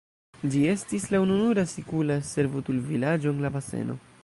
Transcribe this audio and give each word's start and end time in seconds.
Ĝi 0.53 0.61
estis 0.71 1.05
la 1.11 1.19
ununura 1.25 1.67
sikula 1.73 2.17
servutulvilaĝo 2.31 3.35
en 3.37 3.47
la 3.47 3.57
baseno. 3.59 4.03